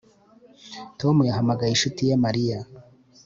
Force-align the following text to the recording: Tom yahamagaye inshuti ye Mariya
Tom 0.99 1.15
yahamagaye 1.29 1.71
inshuti 1.73 2.01
ye 2.09 2.15
Mariya 2.25 2.59